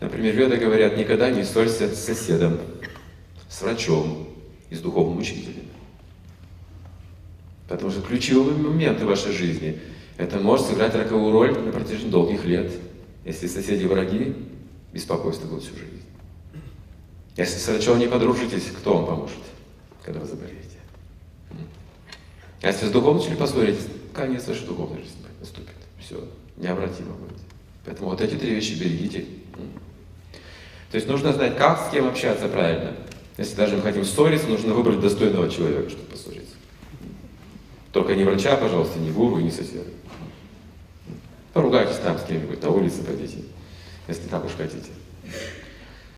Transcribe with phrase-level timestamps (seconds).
[0.00, 2.58] Например, веды говорят, никогда не ссорься с соседом,
[3.48, 4.28] с врачом
[4.70, 5.64] и с духовным учителем.
[7.68, 9.78] Потому что ключевые моменты вашей жизни
[10.16, 12.70] это может сыграть роковую роль на протяжении долгих лет.
[13.24, 14.34] Если соседи враги,
[14.92, 16.02] беспокойство будет всю жизнь.
[17.36, 19.38] Если с врачом не подружитесь, кто вам поможет,
[20.04, 20.78] когда вы заболеете?
[22.62, 25.76] А если с духовным учителем поссоритесь, конец вашей духовной жизни наступит.
[26.00, 26.26] Все,
[26.56, 27.38] необратимо будет.
[27.84, 29.26] Поэтому вот эти три вещи берегите.
[30.90, 32.94] То есть нужно знать, как с кем общаться правильно.
[33.36, 36.54] Если даже мы хотим ссориться, нужно выбрать достойного человека, чтобы поссориться.
[37.92, 39.84] Только не врача, пожалуйста, не гуру, не соседа.
[41.52, 43.38] Поругайтесь там с кем-нибудь, на улице пойдите,
[44.06, 44.90] если так уж хотите.